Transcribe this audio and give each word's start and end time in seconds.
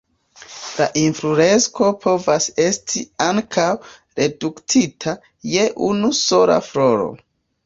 La 0.77 0.85
infloresko 1.01 1.89
povas 2.05 2.47
esti 2.63 3.03
ankaŭ 3.27 3.67
reduktita 4.23 5.15
je 5.53 5.69
unu 5.91 6.11
sola 6.25 6.59
floro. 6.73 7.09